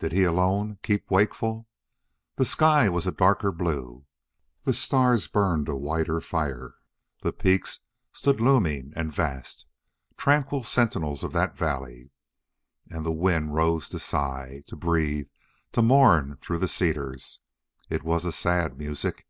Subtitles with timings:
[0.00, 1.68] Did he alone keep wakeful?
[2.34, 4.04] The sky was a darker blue,
[4.64, 6.74] the stars burned a whiter fire,
[7.22, 7.78] the peaks
[8.12, 9.66] stood looming and vast,
[10.16, 12.10] tranquil sentinels of that valley,
[12.88, 15.28] and the wind rose to sigh, to breathe,
[15.70, 17.38] to mourn through the cedars.
[17.88, 19.28] It was a sad music.